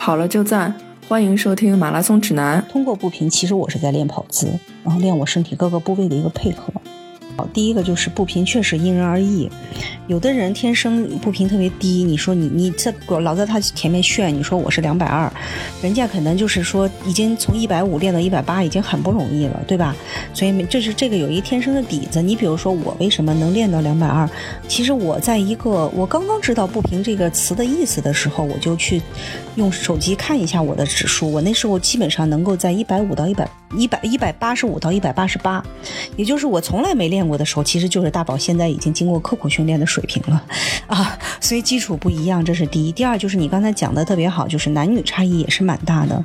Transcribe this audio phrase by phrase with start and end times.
[0.00, 0.74] 跑了就赞，
[1.06, 2.64] 欢迎收听马拉松指南。
[2.70, 4.48] 通过步频，其实我是在练跑姿，
[4.82, 6.72] 然后练我身体各个部位的一个配合。
[7.52, 9.48] 第一个就是步频确实因人而异，
[10.06, 15.30] 有的人天生步频特别低，你说你你这老在他前面炫，你说我是两百二，
[15.82, 19.94] 人家可能就是说已经从一百五练到一百八已经很不容易了，对吧？
[20.32, 22.20] 所以这是这个有一天生的底子。
[22.22, 24.28] 你比如说我为什么能练到两百二？
[24.68, 29.00] 其实我在一个我刚刚知道步频这个词的意思的时候，我就去
[29.56, 35.62] 用手机看一下我的指数，我那时候基本上能够在一百五到一百一百一百八十五到一百八十八，
[36.16, 40.42] 也就是我从来没练过的时候，其实就是大宝现在已经经过刻苦训练的水平了
[40.86, 42.92] 啊，所以基础不一样，这是第一。
[42.92, 46.22] 第二就是你刚才讲的特别好，就是男女差异也是蛮大的。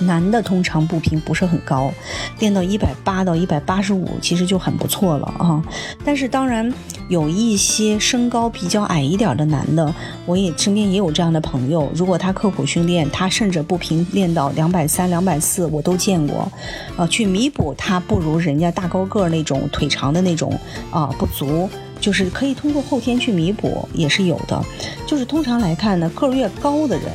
[0.00, 1.92] 男的通常步频不是很高，
[2.38, 5.62] 练到一百八到一百八十五其实就很不错了啊。
[6.04, 6.72] 但是当然
[7.08, 9.94] 有一些身高比较矮一点的男的，
[10.26, 11.90] 我也身边也有这样的朋友。
[11.94, 16.50] 如果他刻苦训练，他甚至步频练到两百三、两百四，我都见过。
[16.96, 20.52] 呃，去弥补他不如人家大高个那种腿长的那种
[20.90, 21.68] 啊不足，
[22.00, 24.60] 就是可以通过后天去弥补，也是有的。
[25.06, 27.06] 就是通常来看呢，个儿越高的人。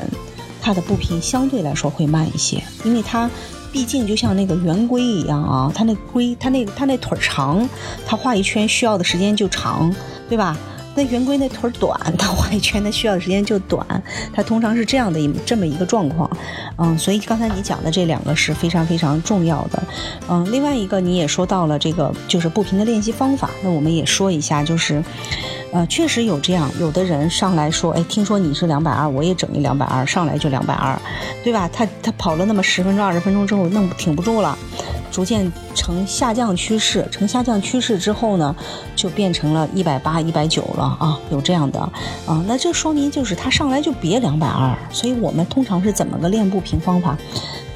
[0.61, 3.29] 它的步频相对来说会慢一些，因为它
[3.71, 7.67] 毕竟就像那个圆规一样啊，它那规，它那它那腿长，
[8.05, 9.93] 它画一圈需要的时间就长，
[10.27, 10.57] 对吧？
[10.95, 13.85] 那圆规那腿短，它画一圈它需要的时间就短，
[14.33, 16.29] 它通常是这样的一这么一个状况，
[16.77, 19.83] 嗯，所以刚才你讲的这两个是非常非常重要的，
[20.27, 25.01] 嗯，另外一个你也说到了这个就是步频的练习方法，那我们也说一下就是。
[25.72, 31.00] 呃，确实有这样，有的人上来说，哎，听说你是两百二，我也整一两百二，上来就两百二，
[31.44, 31.70] 对吧？
[31.72, 34.58] 他他跑了那么十分钟、二十分钟之后，弄挺不住了，
[35.12, 38.56] 逐渐呈下降趋势，呈下降趋势之后呢，
[38.95, 41.80] 就变成了一百八、一百九了啊，有这样的
[42.25, 47.16] 啊，那这说明就是他上来就别两百二，所以我们通常是怎么个练步频方法？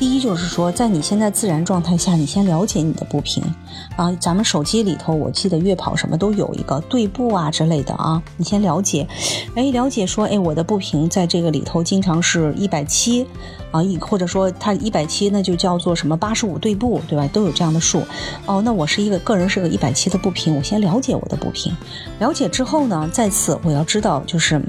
[0.04, 3.42] 第一就是说，在你现在自然状态下，你先了解你的步频
[3.96, 4.12] 啊。
[4.20, 8.22] 咱们手机里头，我记得月跑什么都有一个对步啊之类的啊。
[8.36, 9.08] 你先了解，
[9.56, 13.26] 哎，了解说，哎，我的步频在这个里头经常是一百七
[13.72, 17.26] 啊，一或者说它一百七，那就叫做什么八十五对步，对吧？
[17.32, 18.04] 都有这样的数。
[18.46, 21.72] 哦，那我是一个个人是个一百七的步频，我先了解我的步频，
[22.20, 24.62] 了解之后呢，再次我要知道就是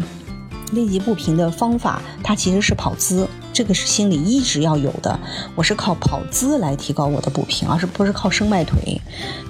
[0.71, 3.27] 练习步频的方法，它其实是跑姿。
[3.55, 5.17] 这个是心里一直要有的，
[5.55, 9.01] 我是靠跑姿来提高我的步频，而是不是靠生迈腿。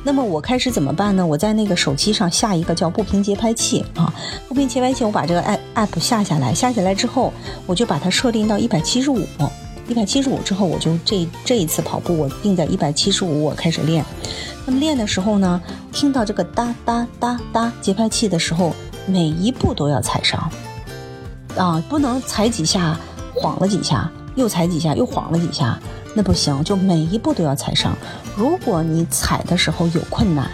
[0.05, 1.27] 那么我开始怎么办呢？
[1.27, 4.13] 我在那个手机上下一个叫步频节拍器啊，
[4.47, 5.43] 步频节拍器，我把这个
[5.75, 7.33] app 下下来，下下来之后，
[7.65, 9.27] 我就把它设定到一百七十五，
[9.89, 14.05] 一百七十五之后，我就这这一次跑步我定在一百七十五，我开始练。
[14.67, 15.59] 那么练的时候呢，
[15.93, 18.75] 听到这个哒哒哒哒节拍器的时候，
[19.07, 20.51] 每一步都要踩上
[21.57, 23.01] 啊，不能踩几下。
[23.35, 25.79] 晃了几下，又踩几下，又晃了几下，
[26.15, 27.97] 那不行，就每一步都要踩上。
[28.37, 30.49] 如果你踩的时候有困难，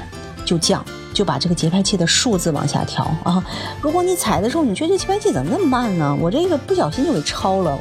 [0.45, 3.45] 就降，就把这个节拍器的数字往下调啊。
[3.81, 6.17] 如果你踩的时候你觉得这节拍器怎么那么慢呢？
[6.21, 7.79] 我这个不小心就给超了。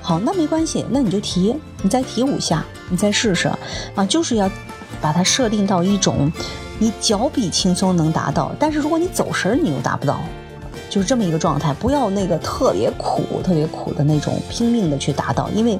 [0.00, 3.48] 好，那没关系，那你就提，你再提五下，你再试试
[3.94, 4.04] 啊。
[4.06, 4.50] 就是要
[5.00, 6.30] 把它设定到一种
[6.78, 10.20] 你脚比轻松能达到，但是如果你走神你又达不到。
[10.92, 15.78] 就是这么一个状态，不要那个特别苦、特别苦的那种拼命的去达到，因为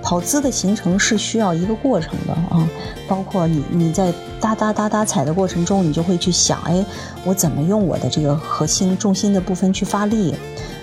[0.00, 2.66] 跑姿的形成是需要一个过程的啊。
[3.06, 6.82] 包括你你在哒哒哒哒踩的过程中，你就会去想，哎，
[7.22, 10.34] 我怎么用我的这个核心重心的部分去发力？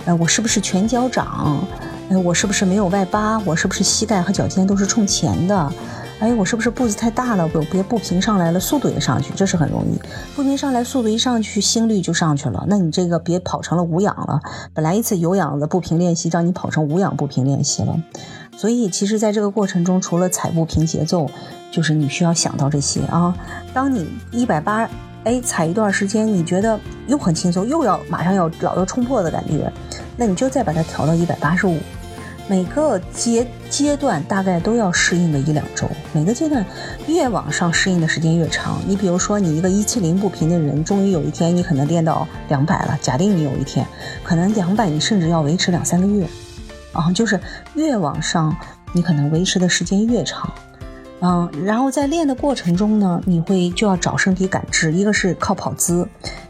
[0.06, 1.66] 哎，我是不是全脚掌？
[2.12, 3.40] 哎，我是不是没有外八？
[3.40, 5.74] 我是不是膝盖和脚尖都是冲前的？
[6.24, 7.46] 哎，我是不是步子太大了？
[7.50, 10.00] 别别步频上来了，速度也上去，这是很容易。
[10.38, 12.64] 步频上来，速度一上去，心率就上去了。
[12.70, 14.40] 那你这个别跑成了无氧了。
[14.74, 18.02] 本来一次有氧的步频练习，让你跑成无氧步频练习了。
[18.56, 21.30] 所以，其实在这个过程中，除了踩步频节奏，
[21.70, 23.36] 就是你需要想到这些啊。
[23.74, 24.90] 当你一百八，
[25.26, 29.70] 哎，踩一段时间，你觉得又很轻松，又要马上要老要冲破的感觉，
[30.16, 31.78] 那你就再把它调到一百八十五。
[32.48, 36.66] 每个阶阶段大概都要适应个一两周，每个阶段
[37.08, 38.82] 越往上适应的时间越长。
[38.86, 43.00] 你比如说，你一个一七零步频的人，终于有一天你可能练到两百了。
[43.02, 43.88] 假定你有一天
[44.24, 46.28] 可能两百，你甚至要维持两三个月，
[46.92, 47.40] 啊，就是
[47.76, 48.56] 越往上，
[48.92, 50.54] 你可能维持的时间越长，
[51.22, 56.06] 嗯，然后在练的过程中呢，你会就要找身体感知，一个是靠跑姿，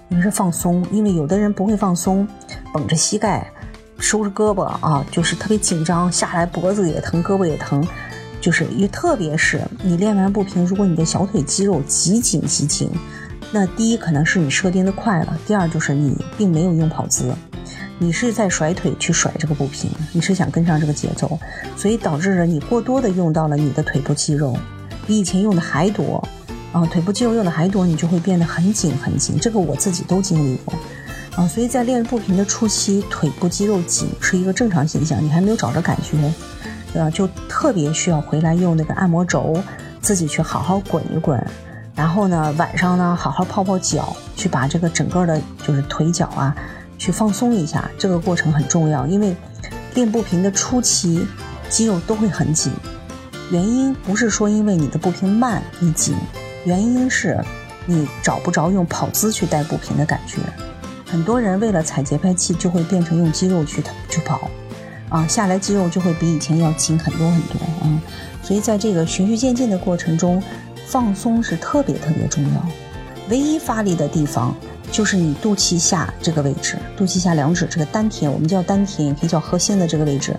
[0.09, 2.27] 一个是放松，因为有的人不会放松，
[2.73, 3.47] 绷着膝盖。
[4.03, 7.81] 收着胳膊啊，就是特别紧张，下来脖子也疼，胳膊也疼，
[8.41, 12.89] 就是也特别是你练完步频，如果你的小腿肌肉极紧极紧，
[13.53, 17.33] 那第一可能是你设定的快了，第二就是你并没有用跑姿，
[17.97, 21.39] 你是在甩腿去甩这个步频，你是想跟上这个节奏，
[21.77, 24.53] 所以导致着你过多的用到了你的腿部肌肉，
[25.07, 26.21] 比以前用的还多，
[26.73, 29.39] 啊，腿部肌肉用的还多，你就会变得很紧很紧。
[29.39, 30.73] 这个我自己都经历过，
[31.35, 36.18] 啊，所以在练步频的初期，腿部肌肉紧是一个正常现象，你还没有找着感觉，
[36.94, 37.09] 对吧？
[37.09, 39.59] 就特别需要回来用那个按摩轴，
[40.00, 41.44] 自己去好好滚一滚。
[41.95, 46.56] 然后呢，晚上呢，好好泡泡脚，去把这个整个的，就是腿脚啊，
[47.00, 47.89] 去放松一下。
[47.97, 49.35] 这个过程很重要，因为
[49.95, 51.25] 练步频的初期，
[51.68, 52.71] 肌肉都会很紧。
[53.50, 56.15] 原因不是说因为你的步频慢你紧，
[56.63, 57.44] 原因是
[57.88, 60.38] 你找不着用跑姿去带步频的感觉。
[61.13, 64.50] 很多人为了踩节拍器，就会变成用肌肉去去跑，
[65.10, 68.01] 啊，下来肌肉就会比以前要紧很多很多啊。
[68.42, 70.42] 所以在这个循序渐进的过程中。
[70.86, 72.69] 放松是特别特别重要，
[73.30, 74.56] 唯一发力的地方
[74.92, 80.36] 就是你肚脐下这个位置，肚脐下两指这个丹田，我们叫丹田，也可以叫核心的这个位置，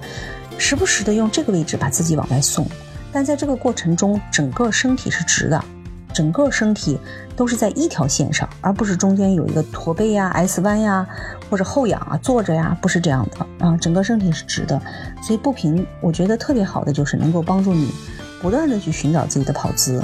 [0.57, 2.65] 时不时的用这个位置把自己往外送。
[3.11, 5.65] 但在这个过程中，整个身体是直的，
[6.15, 6.99] 整个身体
[7.37, 11.07] 都是在一条线上，而不是中间有一个驼背呀、S 弯呀，
[11.51, 14.81] 或者后仰啊、坐着呀，不是这样的啊，整个身体是直的。
[15.21, 17.93] 所以步频我觉得特别好的就是能够帮助你
[18.41, 20.03] 不断的去寻找自己的跑姿。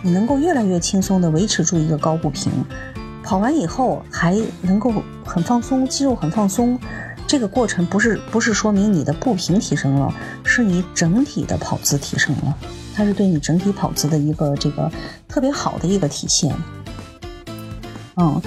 [0.00, 2.52] 你能够越来越轻松地维持住一个高步频，
[3.24, 4.92] 跑完以后还能够
[5.26, 6.78] 很放松，肌肉很放松。
[7.26, 10.14] 这个过程不是不是说明你的步频提升了，
[10.44, 12.56] 是你整体的跑姿提升了，
[12.98, 14.90] 它是对你整体跑姿的一个这个
[15.28, 16.52] 特别好的一个体现。
[18.16, 18.42] 嗯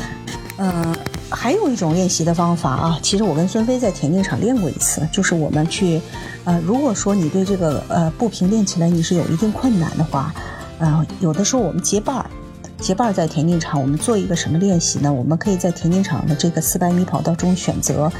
[0.57, 0.93] 嗯，
[1.29, 6.01] 还有一种练习的方法啊，其实我跟孙飞在田径场练过一次，就是我们去，
[6.43, 10.33] 呃，如果说你对这个呃步频练起来你是有一定困难的话。
[10.79, 12.29] 啊，有的时候我们结伴儿，
[12.77, 15.13] 结伴儿在田径场，我们做一个什么练习呢？
[15.13, 18.11] 我们可以在田径场的这个四百米跑道中选择，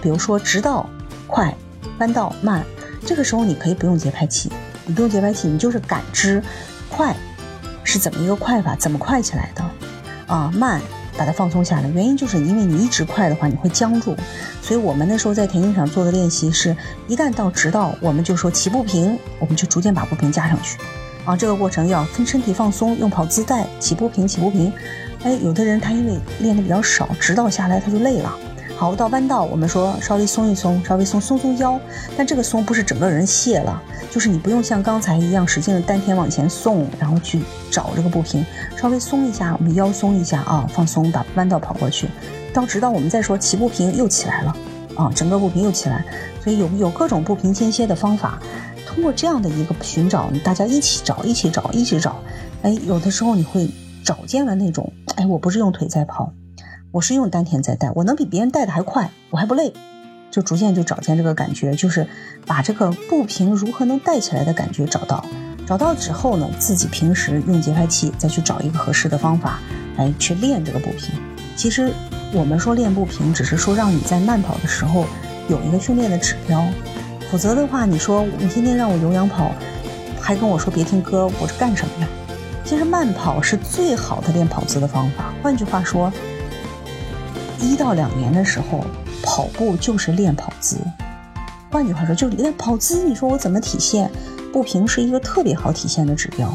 [0.00, 0.88] 比如说直道
[1.26, 1.52] 快，
[1.98, 2.64] 弯道慢。
[3.04, 4.48] 这个时候你可以不用节拍器，
[4.86, 6.42] 你不用节拍器，你就是感知
[6.88, 7.14] 快
[7.84, 9.64] 是怎么一个快法，怎么快起来的
[10.26, 10.50] 啊？
[10.54, 10.80] 慢
[11.16, 11.88] 把它放松下来。
[11.90, 14.16] 原因就是因为你一直快的话，你会僵住。
[14.60, 16.76] 所以我们那时候在田径场做的练习是，
[17.06, 20.78] 一旦到直道，我们就说起步平，我们就逐渐把步频加上去。
[21.24, 24.72] 啊，这个过程要分身体放松，用跑姿带起步平起步平。
[25.22, 28.36] 哎，有的人他因为练的比较少，直道下来他就累了。
[28.82, 31.78] 跑，到弯道我们说稍微松一松，稍微松松松腰。
[32.16, 33.80] 但这个松不是整个人卸了，
[34.10, 37.40] 就是你不用像刚才一样使劲的丹田往前送，然后去
[37.70, 38.44] 找这个步频，
[38.76, 42.08] 稍微松一下，我们腰松一下啊，放松，把弯道跑过去。
[42.52, 44.56] 到直道我们再说起步平又起来了，
[44.96, 46.04] 啊，整个步频又起来。
[46.42, 48.40] 所以有有各种步频间歇的方法。
[48.84, 52.20] 通过这样的一个寻找，大家一起找，一起找，一起找，
[52.62, 53.70] 哎，有的时候你会
[54.02, 56.32] 找见了那种，哎，我不是用腿在跑，
[56.92, 59.72] 我是用丹田在带，我能比别人带的还快，我还不累，
[60.30, 62.06] 就逐渐就找见这个感觉，就是
[62.46, 65.24] 把这个步频如何能带起来的感觉找到，
[65.66, 69.58] 找到之后呢，自己平时用节拍器再去找一个合适的方法
[69.96, 71.14] 来去练这个步频。
[71.56, 71.90] 其实
[72.30, 75.06] 我们说练步频，只是说让你在慢跑的时候
[75.48, 76.62] 有一个训练的指标。
[77.30, 79.50] 否则的话，你说你天天让我有氧跑，
[80.20, 82.08] 还跟我说别听歌，我是干什么呀？
[82.66, 85.32] 其实慢跑是最好的练跑姿的方法。
[85.42, 86.12] 换句话说，
[87.62, 88.84] 一到两年的时候，
[89.22, 90.76] 跑步就是练跑姿。
[91.70, 93.04] 换句话说，就是练跑姿。
[93.04, 94.10] 你说我怎么体现？
[94.52, 96.52] 步频是一个特别好体现的指标。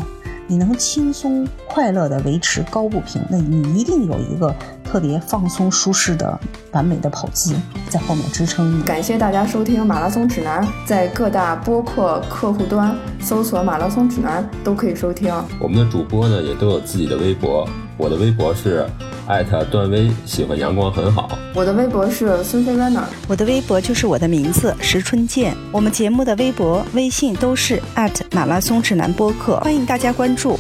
[0.50, 6.40] 你能轻松快乐地维持高步频，那你一定有一个特别放松舒适的
[6.72, 7.56] 完美的跑姿
[7.90, 8.84] 在后面支撑你。
[8.84, 15.34] 感谢大家收听马拉松指南，在各大播客客户端搜索“马拉松指南”都可以收听。
[15.60, 18.86] 我们的主播呢也都有自己的微博，我的微博是。
[19.28, 21.38] 艾特段威喜欢阳光很好。
[21.54, 25.54] 我的微博是孙飞 runner，我的微博就是我的名字石春健。
[25.70, 30.58] 我们节目的微博、微信都是艾特马拉松指南播客，欢迎大家关注。